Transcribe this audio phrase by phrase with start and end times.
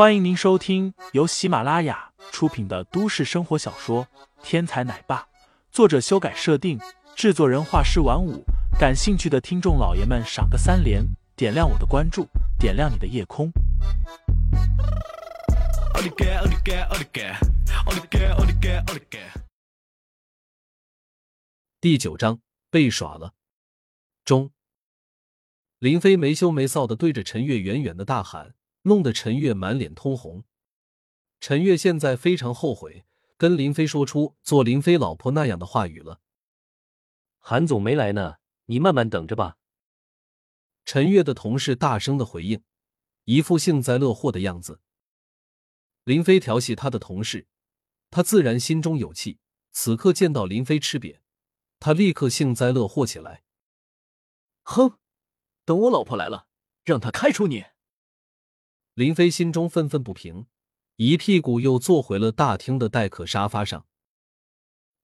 [0.00, 4.06] 欢迎您收听由喜马拉雅出品的都市生活小说
[4.42, 5.18] 《天才奶爸》，
[5.70, 6.80] 作者修改设定，
[7.14, 8.42] 制作人画师晚舞。
[8.78, 11.04] 感兴趣的听众老爷们，赏个三连，
[11.36, 12.26] 点亮我的关注，
[12.58, 13.52] 点亮你的夜空。
[21.78, 22.40] 第九章
[22.70, 23.34] 被耍了。
[24.24, 24.50] 中，
[25.78, 28.54] 林飞没羞没臊的对着陈月远远的大喊。
[28.82, 30.44] 弄得陈月满脸通红。
[31.40, 33.04] 陈月现在非常后悔
[33.36, 36.20] 跟林飞说出做林飞老婆那样的话语了。
[37.38, 39.56] 韩总没来呢，你慢慢等着吧。
[40.84, 42.62] 陈月的同事大声的回应，
[43.24, 44.80] 一副幸灾乐祸的样子。
[46.04, 47.46] 林飞调戏他的同事，
[48.10, 49.38] 他自然心中有气。
[49.72, 51.20] 此刻见到林飞吃瘪，
[51.78, 53.44] 他立刻幸灾乐祸起来。
[54.62, 54.98] 哼，
[55.64, 56.48] 等我老婆来了，
[56.84, 57.64] 让她开除你。
[59.00, 60.46] 林飞心中愤愤不平，
[60.96, 63.86] 一屁股又坐回了大厅的待客沙发上。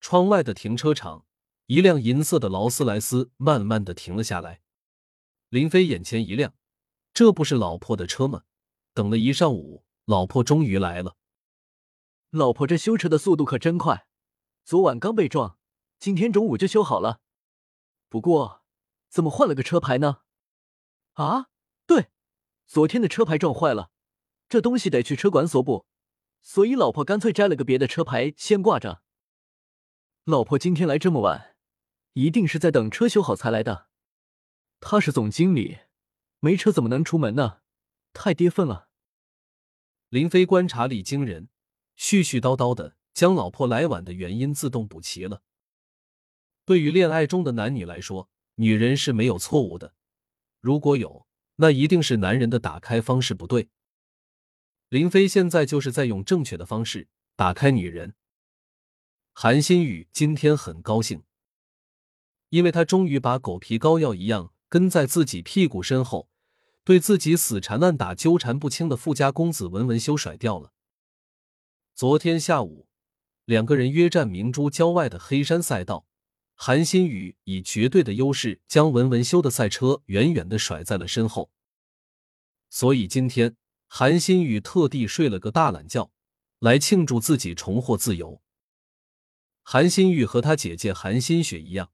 [0.00, 1.26] 窗外的停车场，
[1.66, 4.60] 一辆银色的劳斯莱斯慢慢的停了下来。
[5.48, 6.54] 林飞眼前一亮，
[7.12, 8.44] 这不是老婆的车吗？
[8.94, 11.16] 等了一上午，老婆终于来了。
[12.30, 14.06] 老婆这修车的速度可真快，
[14.62, 15.58] 昨晚刚被撞，
[15.98, 17.20] 今天中午就修好了。
[18.08, 18.62] 不过，
[19.08, 20.18] 怎么换了个车牌呢？
[21.14, 21.48] 啊，
[21.86, 22.10] 对。
[22.70, 23.90] 昨天的车牌撞坏了，
[24.48, 25.86] 这东西得去车管所补，
[26.40, 29.02] 所以老婆干脆摘了个别的车牌先挂着。
[30.22, 31.56] 老婆今天来这么晚，
[32.12, 33.88] 一定是在等车修好才来的。
[34.78, 35.78] 他是总经理，
[36.38, 37.62] 没车怎么能出门呢？
[38.12, 38.88] 太跌份了。
[40.08, 41.48] 林飞观察力惊人，
[41.98, 45.42] 絮絮叨叨的将老婆来晚的原因自动补齐了。
[46.64, 49.96] 对于恋爱中的男女来说，女人是没有错误的，
[50.60, 51.26] 如果有。
[51.62, 53.68] 那一定是男人的打开方式不对。
[54.88, 58.14] 林飞现在就是在用正确的方式打开女人。
[59.34, 61.22] 韩新宇今天很高兴，
[62.48, 66.30] 因为他终于把狗皮膏药一样跟在自己屁股身后，
[66.82, 70.72] 对自己死缠烂打、纠缠不清的富家公子文文修甩掉了。
[71.94, 72.88] 昨天下午，
[73.44, 76.06] 两个人约战明珠郊外的黑山赛道。
[76.62, 81.50] 韩新宇以绝对的优势将文文修的赛车远远的甩在了身后，
[82.68, 83.56] 所以今天
[83.86, 86.12] 韩新宇特地睡了个大懒觉，
[86.58, 88.42] 来庆祝自己重获自由。
[89.62, 91.90] 韩新宇和他姐姐韩新雪一样，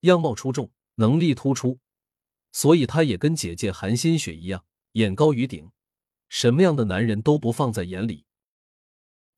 [0.00, 1.78] 样貌出众，能力突出，
[2.50, 4.64] 所以他也跟姐姐韩新雪一样，
[4.94, 5.70] 眼高于顶，
[6.28, 8.24] 什么样的男人都不放在眼里。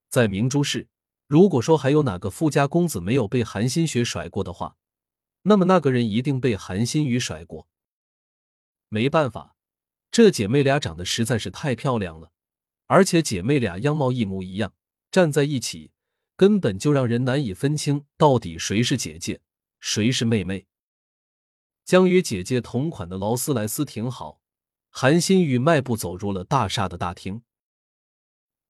[0.08, 0.88] 在明珠市。
[1.30, 4.76] 如果说还有哪个富家公子没有被韩新雪甩过的话，
[5.42, 7.68] 那么那个人一定被韩新雨甩过。
[8.88, 9.54] 没办法，
[10.10, 12.32] 这姐妹俩长得实在是太漂亮了，
[12.88, 14.74] 而且姐妹俩样貌一模一样，
[15.12, 15.92] 站在一起
[16.34, 19.40] 根本就让人难以分清到底谁是姐姐，
[19.78, 20.66] 谁是妹妹。
[21.84, 24.40] 将与姐姐同款的劳斯莱斯停好，
[24.88, 27.44] 韩新宇迈步走入了大厦的大厅。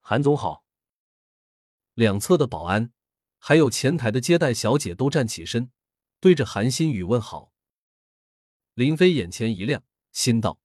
[0.03, 0.66] 韩总好。
[2.00, 2.94] 两侧的保安，
[3.37, 5.71] 还有前台的接待小姐都站起身，
[6.19, 7.53] 对着韩新宇问好。
[8.72, 10.59] 林飞眼前一亮，心道：“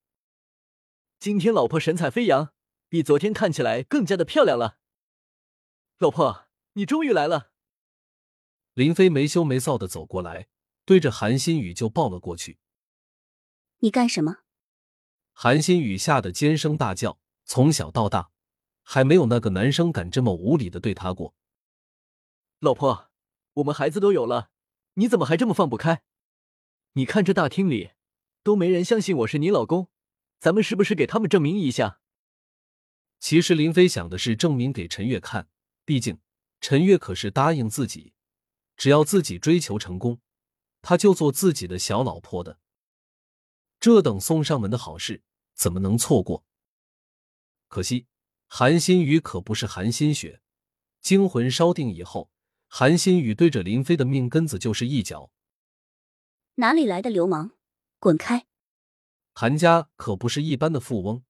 [1.19, 2.53] 今天老婆神采飞扬，
[2.87, 4.77] 比昨天看起来更加的漂亮了。”
[5.99, 7.51] 老婆，你终于来了。
[8.73, 10.47] 林飞没羞没臊的走过来，
[10.85, 12.59] 对着韩新宇就抱了过去。
[13.79, 14.37] 你干什么？
[15.33, 18.31] 韩新宇吓得尖声大叫，从小到大。
[18.87, 21.35] 还没有那个男生敢这么无理的对他过。
[22.59, 23.09] 老婆，
[23.55, 24.51] 我们孩子都有了，
[24.93, 26.03] 你怎么还这么放不开？
[26.93, 27.91] 你看这大厅里
[28.43, 29.89] 都没人相信我是你老公，
[30.39, 31.99] 咱们是不是给他们证明一下？
[33.19, 35.49] 其实林飞想的是证明给陈月看，
[35.83, 36.19] 毕竟
[36.61, 38.13] 陈月可是答应自己，
[38.77, 40.21] 只要自己追求成功，
[40.81, 42.59] 他就做自己的小老婆的。
[43.79, 45.23] 这等送上门的好事
[45.55, 46.45] 怎么能错过？
[47.67, 48.05] 可惜。
[48.47, 50.41] 韩新宇可不是韩新雪，
[51.01, 52.31] 惊魂稍定以后，
[52.67, 55.31] 韩新宇对着林飞的命根子就是一脚。
[56.55, 57.51] 哪里来的流氓，
[57.99, 58.45] 滚开！
[59.33, 61.23] 韩家可不是一般的富翁，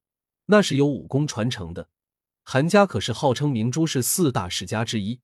[0.45, 1.89] 那是有武功传承的。
[2.44, 5.22] 韩家可是号称明珠市四大世家之一。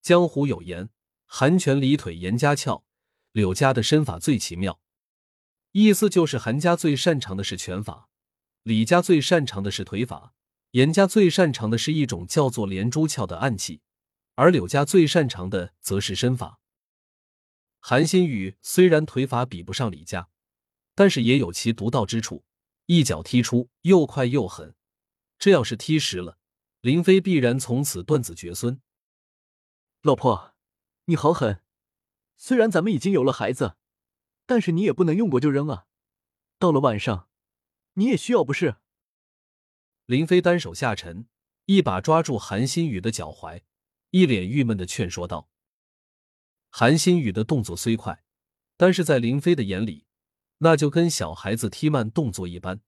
[0.00, 0.90] 江湖有言，
[1.26, 2.84] 韩拳李腿严家俏，
[3.30, 4.80] 柳家的身法最奇妙，
[5.70, 8.08] 意思就是韩家最擅长的是拳法，
[8.64, 10.34] 李家最擅长的是腿法。
[10.72, 13.82] 严家最擅长的是一种叫做连珠鞘的暗器，
[14.36, 16.60] 而柳家最擅长的则是身法。
[17.78, 20.30] 韩新宇虽然腿法比不上李家，
[20.94, 22.44] 但是也有其独到之处，
[22.86, 24.74] 一脚踢出又快又狠，
[25.38, 26.38] 这要是踢实了，
[26.80, 28.80] 林飞必然从此断子绝孙。
[30.00, 30.54] 老婆，
[31.04, 31.60] 你好狠！
[32.38, 33.76] 虽然咱们已经有了孩子，
[34.46, 35.84] 但是你也不能用过就扔啊。
[36.58, 37.28] 到了晚上，
[37.94, 38.76] 你也需要不是？
[40.06, 41.26] 林飞单手下沉，
[41.66, 43.62] 一把抓住韩新宇的脚踝，
[44.10, 45.48] 一脸郁闷的劝说道。
[46.70, 48.24] 韩新宇的动作虽快，
[48.76, 50.06] 但是在林飞的眼里，
[50.58, 52.80] 那就跟小孩子踢慢动作一般。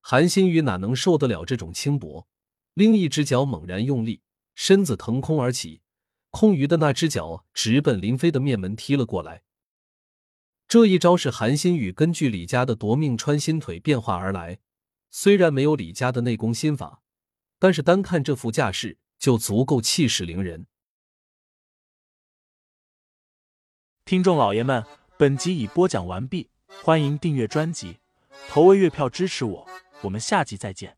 [0.00, 2.28] 韩新宇哪能受得了这种轻薄？
[2.74, 4.22] 另一只脚猛然用力，
[4.54, 5.82] 身子腾空而起，
[6.30, 9.42] 空余的那只脚直奔林飞的面门踢了过来。
[10.68, 14.60] 这一招是韩新宇根据李家的夺命穿心腿变化而来，
[15.10, 17.02] 虽然没有李家的内功心法，
[17.58, 20.66] 但是单看这副架势就足够气势凌人。
[24.04, 24.84] 听众老爷们，
[25.18, 26.50] 本集已播讲完毕，
[26.82, 27.98] 欢迎订阅专辑，
[28.48, 29.68] 投喂月票支持我，
[30.02, 30.96] 我们下集再见。